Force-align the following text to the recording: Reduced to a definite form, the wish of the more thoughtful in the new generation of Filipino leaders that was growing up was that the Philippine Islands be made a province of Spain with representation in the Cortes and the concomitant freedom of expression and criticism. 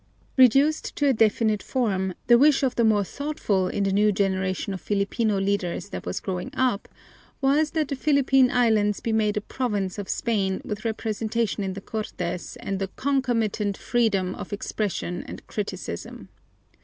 Reduced 0.35 0.95
to 0.95 1.07
a 1.07 1.13
definite 1.13 1.61
form, 1.61 2.15
the 2.25 2.39
wish 2.39 2.63
of 2.63 2.73
the 2.73 2.83
more 2.83 3.03
thoughtful 3.03 3.67
in 3.67 3.83
the 3.83 3.91
new 3.91 4.11
generation 4.11 4.73
of 4.73 4.81
Filipino 4.81 5.39
leaders 5.39 5.89
that 5.89 6.07
was 6.07 6.19
growing 6.19 6.49
up 6.55 6.87
was 7.39 7.69
that 7.77 7.87
the 7.89 7.95
Philippine 7.95 8.49
Islands 8.49 8.99
be 8.99 9.13
made 9.13 9.37
a 9.37 9.41
province 9.41 9.99
of 9.99 10.09
Spain 10.09 10.59
with 10.65 10.85
representation 10.85 11.63
in 11.63 11.73
the 11.73 11.81
Cortes 11.81 12.55
and 12.61 12.79
the 12.79 12.87
concomitant 12.95 13.77
freedom 13.77 14.33
of 14.33 14.51
expression 14.51 15.23
and 15.27 15.45
criticism. 15.45 16.29